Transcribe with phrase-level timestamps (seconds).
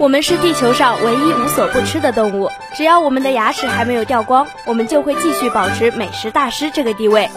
[0.00, 7.28] 我们是地球上唯一无所不吃的动物，只要我们的牙齿还没有掉光，我们就会继续保持美食大师这个地位。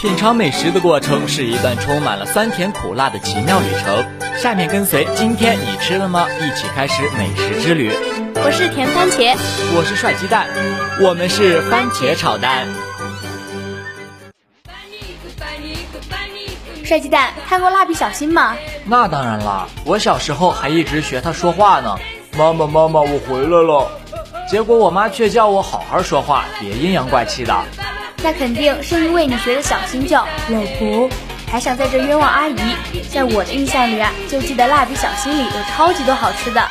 [0.00, 4.06] 品尝美食的过程是一段充满了酸甜苦辣的奇妙旅程。
[4.36, 6.28] 下面跟随今天你吃了吗？
[6.38, 7.90] 一起开始美食之旅。
[8.36, 9.34] 我是甜番茄，
[9.76, 10.46] 我是帅鸡蛋，
[11.00, 12.68] 我们是番茄炒蛋。
[16.84, 18.56] 帅鸡蛋看过蜡笔小新吗？
[18.90, 21.98] 那当然啦，我小时候还一直学他说话呢。
[22.38, 23.86] 妈妈，妈妈，我回来了。
[24.50, 27.54] 结果我妈却叫我好好说话，别阴阳怪气的。
[28.22, 31.10] 那肯定是因为你学的小新叫老婆，
[31.50, 32.56] 还想在这冤枉阿姨。
[33.10, 36.66] 在我的印象里啊，就记得蜡笔小新里有超级多好吃的。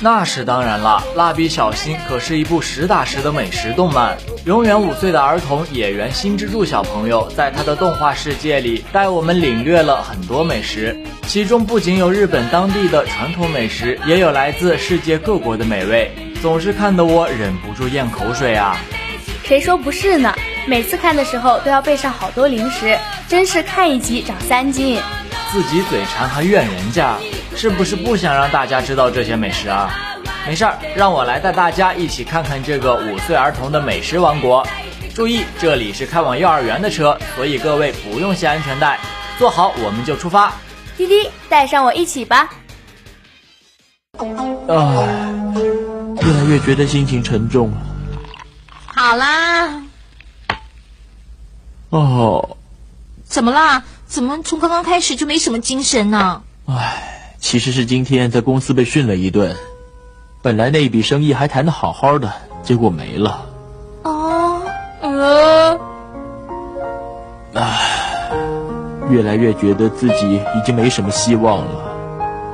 [0.00, 4.18] 那是当然了，蜡笔小新可是一部实打实的美食动漫。
[4.44, 10.94] 永远五岁的儿童野原新之助小朋友，在他的动画世界里，带我们领略了很多美食。
[11.26, 16.10] 其中不仅有日本当地的传统美食，也有来自世界各国的美味，
[16.42, 18.76] 总是看得我忍不住咽口水啊！
[19.42, 20.34] 谁说不是呢？
[20.66, 24.98] 每次看的时候都要备上好多零食，真是看一集长三斤。
[25.50, 27.16] 自己嘴馋还怨人家，
[27.56, 29.90] 是不是不想让大家知道这些美食啊？
[30.46, 34.66] 没事儿，让我来带大家一起看看这个五岁儿童的美食王国。
[35.14, 38.98] 注意，这里是开往幼儿园的车，所以各位不用系安全带，
[39.38, 40.52] 坐好我们就出发。
[40.96, 42.50] 滴滴，带上我一起吧。
[44.18, 44.26] 唉，
[46.20, 47.78] 越来越觉得心情沉重了。
[48.86, 49.82] 好啦。
[51.90, 52.56] 哦，
[53.24, 53.84] 怎么啦？
[54.06, 56.42] 怎么从刚刚开始就没什么精神呢？
[56.66, 57.13] 唉，
[57.44, 59.54] 其实是今天在公司被训了一顿，
[60.40, 63.46] 本来那一笔生意还谈得好好的，结果没了。
[64.02, 64.62] 哦，
[65.02, 65.78] 呃，
[67.52, 68.30] 唉，
[69.10, 71.82] 越来越觉得自己已经没什么希望了。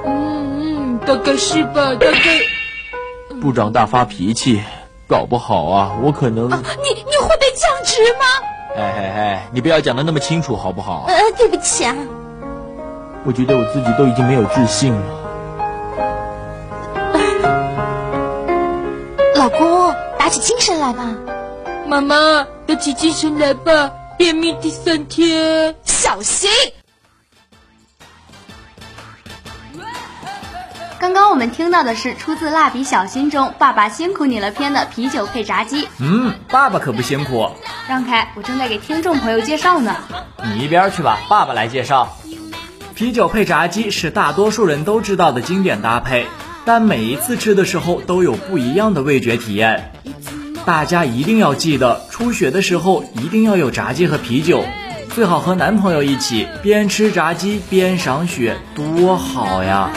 [0.06, 3.38] 嗯嗯，大概是吧，大概。
[3.40, 4.60] 部长大发脾气，
[5.06, 6.50] 搞不好啊，我可能……
[6.50, 8.26] 啊，你你会被降职吗？
[8.76, 11.04] 哎哎哎，你不要讲的那么清楚好不好？
[11.06, 11.96] 呃，对不起啊。
[13.24, 15.02] 我觉得我自己都已经没有自信了。
[19.36, 21.04] 老公，打起精神来吧。
[21.86, 26.50] 妈妈，打起精神来吧，便秘第三天，小心。
[30.98, 35.88] 刚刚我们听到的是出自《蜡笔小新》中“爸爸辛苦你了”篇的啤酒配炸鸡。
[35.98, 37.50] 嗯，爸爸可不辛苦。
[37.88, 39.96] 让开，我正在给听众朋友介绍呢。
[40.44, 42.16] 你一边去吧，爸爸来介绍。
[43.00, 46.26] 啤酒配炸鸡是大多数人都知道的经典搭配，
[46.66, 49.90] 但每一次吃的时候都有不一样的味觉体验。
[50.66, 54.62] 大家一定要记得，初雪的时候一定要有炸鸡和啤酒，
[55.14, 59.88] 最好和男朋友一起边吃炸鸡边赏雪，多好呀！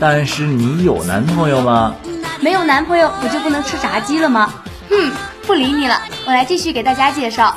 [0.00, 1.94] 但是你有男朋友吗？
[2.40, 4.50] 没有男朋友，我就不能吃炸鸡了吗？
[4.88, 5.12] 哼，
[5.46, 7.54] 不理你了，我来继续给大家介绍。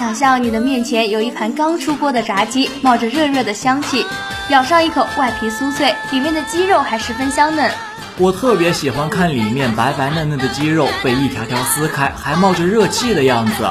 [0.00, 4.02] 想象你的面前有一盘刚出锅的炸鸡，冒着热热的香气，
[4.48, 7.70] 咬上一口，外皮酥脆，里面的鸡肉还十分香嫩。
[8.16, 13.70] 我特别喜欢看里面白白嫩嫩的鸡肉被一条条撕开，还冒着热气的样子。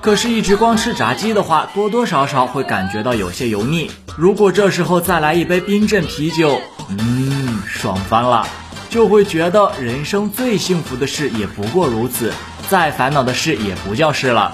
[0.00, 3.88] 可是，一直光吃炸鸡的话，多多少少会感觉到有些油腻。
[4.16, 8.44] 如果这时候再来一杯冰镇啤酒，嗯，爽翻了，
[8.90, 12.32] 就会觉得人生最幸福的事也不过如此，
[12.68, 14.52] 再烦恼的事也不叫事了。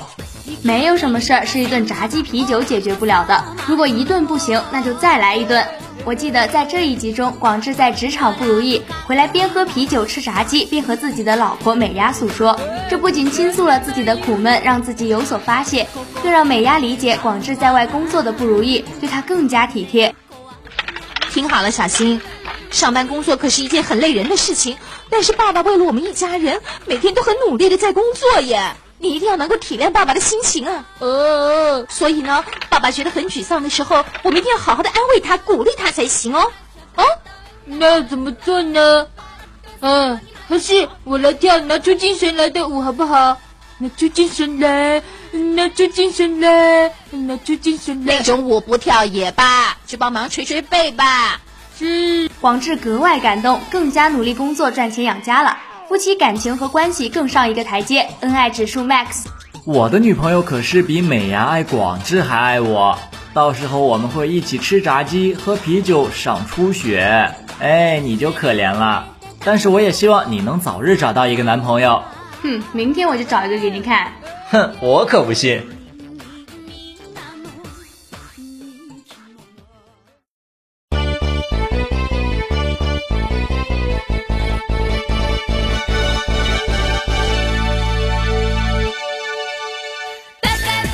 [0.62, 3.44] 没有什么事儿是一顿炸鸡啤酒解决不了的。
[3.66, 5.66] 如果一顿不行，那就再来一顿。
[6.04, 12.58] 我记得在这一集中，广志在职场不如意，回来边喝啤酒吃炸鸡，边和自己的老婆美丫诉说。
[12.90, 15.86] 这不仅倾诉了自己的苦闷，让自己有所发泄，
[16.22, 20.14] 更让美丫理解广志在外工作的不如意，对他更加体贴。
[21.30, 22.20] 听好了，小新，
[22.70, 24.76] 上班工作可是一件很累人的事情，
[25.08, 28.72] 但是爸爸为了我们一家人，每天都很努力的在工作耶。
[29.04, 30.82] 你一定要能够体谅爸爸的心情啊！
[30.98, 36.50] 哦，所以呢，爸爸觉得很沮丧的时候，我们一定要好好的安慰他，鼓励他才行哦。
[36.96, 37.04] 哦，
[37.66, 39.06] 那怎么做呢？
[39.80, 40.18] 嗯，
[40.48, 43.36] 还是我来跳拿出精神来的舞好不好？
[43.76, 45.02] 拿出精神来，
[45.32, 48.16] 拿出精神来，拿出精神来。
[48.16, 51.38] 那种舞不跳也罢，去帮忙捶捶背吧。
[51.78, 55.58] 是，广志格外感动，更加努力工作赚钱养家了。
[55.88, 59.26] 夫妻感情和关系更上一个台阶，恩爱指数 max。
[59.64, 62.98] 我的女朋友可是比美伢爱广志还爱我，
[63.34, 69.06] 到时候我们会一起吃炸鸡、喝啤酒、赏初雪，哎，你就可怜了。
[69.44, 72.02] 但是我也希望你能早日找到一个男朋友。
[72.42, 74.12] 哼，明天我就找一个给你看。
[74.50, 75.62] 哼，我可不信。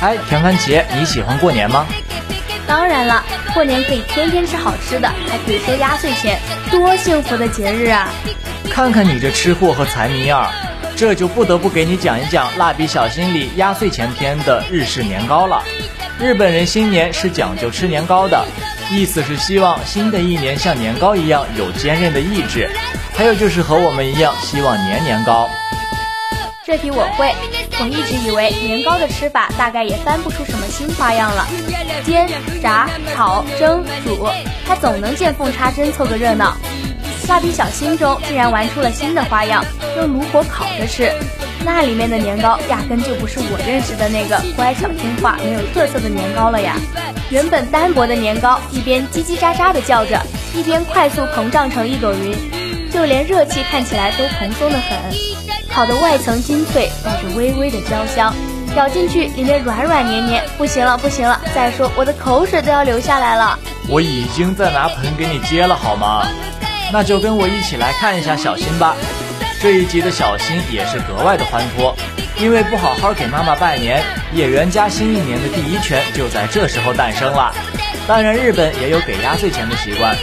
[0.01, 1.85] 哎，甜番茄，你喜欢过年吗？
[2.65, 6.39] 当然了，过年可以天天吃好吃的，还可以收压岁钱，
[6.71, 8.09] 多幸福的节日啊！
[8.67, 10.51] 看看你这吃货和财迷样，
[10.95, 15.61] 这就不得不给你讲一讲《蜡笔小新》里压岁钱篇的日式年糕了。
[16.19, 18.43] 日本人新年是讲究吃年糕的，
[18.89, 22.67] 意思是希望新的一年像年糕一样有坚韧的意志，
[23.15, 25.47] 还有就是和我们一样希望年年高。
[26.71, 27.35] 这题我会，
[27.81, 31.45] 我一直以为年糕的吃法大概也翻不出什么新花样了，
[32.05, 32.25] 煎、
[32.63, 34.25] 炸、炒、蒸、煮，
[34.65, 36.55] 它总能见缝插针凑个热闹。
[37.27, 39.65] 蜡笔小新中竟然玩出了新的花样，
[39.97, 41.11] 用炉火烤着吃，
[41.65, 46.77] 那里面的年糕压根就不是我认识的那个乖巧听话、没有特色的年糕了呀！
[47.29, 50.25] 原本单薄的年糕，一边叽叽喳喳的叫着，
[50.55, 52.33] 一边快速膨胀成一朵云，
[52.89, 55.40] 就连热气看起来都蓬松的很。
[55.73, 58.35] 烤的外层金脆，带着微微的焦香，
[58.75, 61.39] 咬进去里面软软黏黏，不行了不行了！
[61.55, 63.57] 再说我的口水都要流下来了。
[63.87, 66.27] 我已经在拿盆给你接了，好吗？
[66.91, 68.95] 那就跟我一起来看一下小新吧。
[69.61, 71.95] 这一集的小新也是格外的欢脱，
[72.37, 74.03] 因为不好好给妈妈拜年，
[74.33, 77.53] 野原家新一年的第一拳就在这时候诞生了。
[78.07, 80.15] 当然，日本也有给压岁钱的习惯。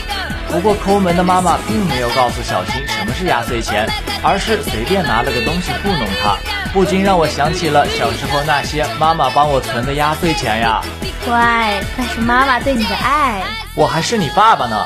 [0.51, 3.87] 不过抠门的妈妈并没有告诉小新什么是压岁钱，
[4.23, 6.35] 而是随便拿了个东西糊弄他，
[6.73, 10.81] 不禁让我想起了小时候那些妈妈帮我存的压岁钱呀。
[11.25, 13.43] 乖，那是妈妈对你的爱。
[13.75, 14.85] 我还是你爸爸呢。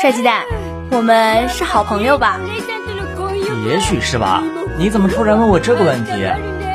[0.00, 0.44] 帅鸡蛋，
[0.90, 2.38] 我们是好朋友吧？
[3.66, 4.42] 也许是吧。
[4.76, 6.12] 你怎么突然问我这个问题？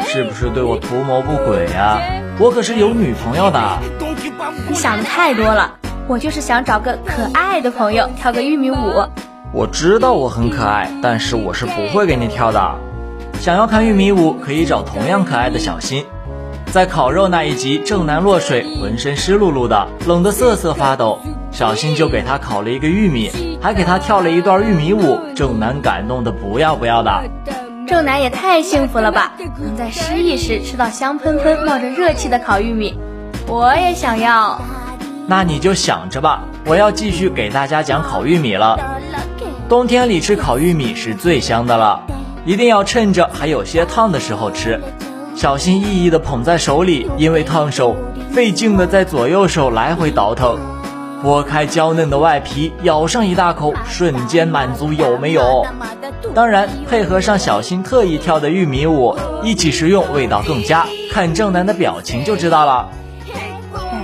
[0.07, 1.99] 是不是对我图谋不轨呀？
[2.39, 3.79] 我可是有女朋友的。
[4.67, 5.71] 你想的太多了，
[6.07, 8.75] 我就是想找个可爱的朋友跳个玉米舞。
[9.51, 12.75] 我知道我很可爱，但是我是不会给你跳的。
[13.39, 16.05] 想要看玉米舞，可以找同样可爱的小新。
[16.71, 21.19] 在烤肉那一集，正南落水，浑身湿漉漉的，冷得瑟瑟发抖。
[21.51, 25.19] 小新就给他烤了一个玉米，还给他跳了一段玉米舞。
[25.35, 27.23] 正南感动的不要不要的。
[27.93, 32.97] 正南也太幸福了吧，能在失意时吃到香喷喷、冒着热气的烤玉米，
[33.45, 34.59] 我也想要。
[35.27, 38.97] 那你就想着吧，我要继续给大家讲烤玉米了。
[39.69, 42.01] 冬天里吃烤玉米是最香的了，
[42.45, 44.81] 一定要趁着还有些烫的时候吃。
[45.35, 47.95] 小心翼翼地捧在手里，因为烫手，
[48.31, 50.57] 费劲地在左右手来回倒腾。
[51.23, 55.65] 剥开娇嫩的外皮，咬上一大口，瞬间满足，有没有？
[56.35, 60.85] 当然，配合上小新特意跳的玉米舞，一起食用味道更佳。
[61.13, 62.89] 看正南的表情就知道了。
[63.33, 63.57] 哎，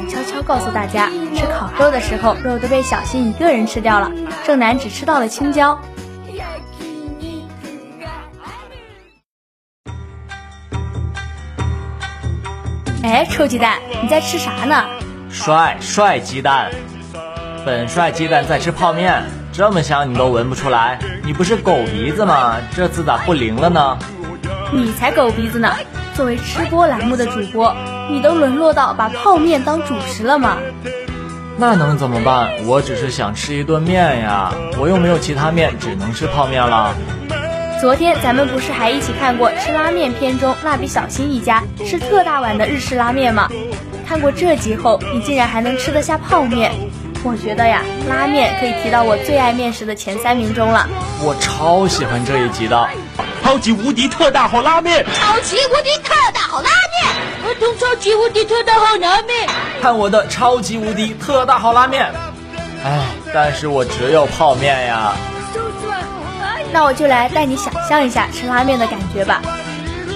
[0.09, 4.09] 悄悄告诉大家，吃烤肉的时候，肉都被小新一个人吃掉了，
[4.45, 5.77] 正南只吃到了青椒。
[13.03, 14.85] 哎，臭鸡蛋，你在吃啥呢？
[15.29, 16.71] 帅帅鸡蛋。
[17.69, 20.97] 本帅鸡蛋在吃泡面，这么香你都闻不出来？
[21.23, 22.57] 你不是狗鼻子吗？
[22.75, 23.95] 这次咋不灵了呢？
[24.73, 25.75] 你才狗鼻子呢！
[26.15, 27.75] 作为吃播栏目的主播，
[28.09, 30.57] 你都沦落到把泡面当主食了吗？
[31.57, 32.49] 那能怎么办？
[32.65, 36.95] 我只是想吃一顿面呀，我又没有其他面，只能吃泡面了。
[37.79, 43.47] 昨天咱们不是还一起看过吃拉面片中蜡笔小新一家吃特大碗的日式拉面吗？
[44.07, 46.71] 看过这集后，你竟然还能吃得下泡面？
[47.23, 50.87] 我觉得呀，拉面可以提到我最爱面食的前三名中了。
[51.21, 52.89] 我超喜欢这一集的，
[53.43, 59.49] 超级无敌特大号拉面，超级无敌特大号拉面，儿童超级无敌特大号拉面，
[59.81, 62.09] 看我的超级无敌特大号拉面。
[62.85, 63.01] 哎，
[63.33, 65.11] 但是我只有泡面呀。
[66.71, 69.41] 那我就来带你想象一下吃拉面的感觉吧。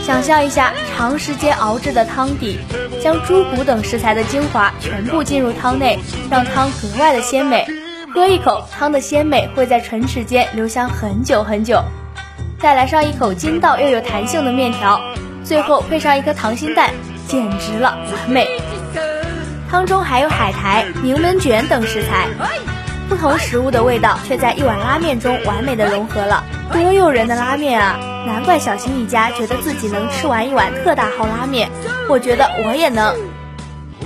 [0.04, 2.60] 想象一下，长时间熬制的汤底，
[3.02, 5.98] 将猪骨等食材的精华全部进入汤内，
[6.30, 7.66] 让汤格外的鲜美。
[8.14, 11.82] 喝一口，汤的鲜美会在唇齿间留香很久很久。
[12.60, 15.00] 再来上一口筋道又有弹性的面条，
[15.46, 16.92] 最后配上一颗溏心蛋，
[17.26, 18.46] 简直了，完美。
[19.72, 22.28] 汤中还有海苔、柠檬卷等食材，
[23.10, 28.00] 不同食物的味道却在一碗拉面中完美的融合了，多诱人的拉面啊！
[28.26, 31.70] 难怪小新一家觉得自己能吃完一碗特大号拉面，
[32.10, 33.16] 我觉得我也能。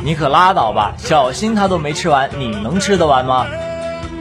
[0.03, 3.45] 你可拉倒吧，小新他都没吃完，你能吃得完吗？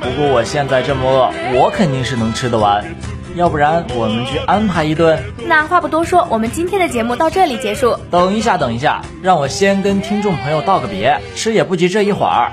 [0.00, 2.85] 不过我现在这么饿，我肯定是能吃得完。
[3.35, 5.23] 要不然我们去安排一顿。
[5.47, 7.99] 那话不多说，我们今天的节目到这里结束。
[8.11, 12.52] 等一下，等一下，让我先跟听众朋友道个别，吃也不急这一会儿。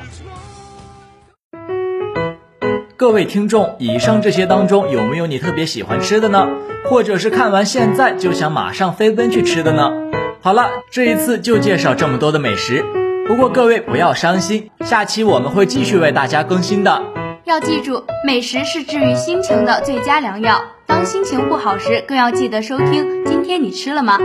[3.04, 6.48] 各位听众，以上这些当中有没有你特别喜欢吃的呢？
[6.86, 9.92] 或者是看完现在就想马上飞奔去吃的呢？
[10.40, 12.82] 好了，这一次就介绍这么多的美食。
[13.28, 17.04] 不过各位不要伤心，下期我们会继续为大家更新的。
[17.44, 20.64] 要记住，美食是治愈心情的最佳良药。
[20.86, 23.26] 当心情不好时，更要记得收听。
[23.26, 24.18] 今天你吃了吗？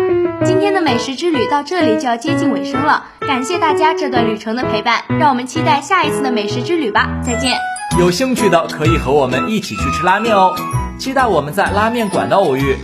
[0.44, 7.08] 今天的美食之旅到这里就要接近尾声了，感谢大家这段旅程的陪伴，让我们期待下一次的美食之旅吧。
[7.22, 7.56] 再见。
[7.98, 10.54] 有兴趣的可以和我们一起去吃拉面哦，
[10.98, 12.76] 期待我们在拉面馆的偶遇。